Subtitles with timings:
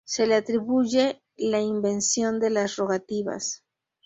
[0.03, 3.63] Se la atribuye la invención de las Rogativas.